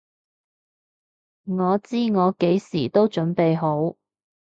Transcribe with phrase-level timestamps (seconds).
[1.45, 3.95] 我知我幾時都準備好！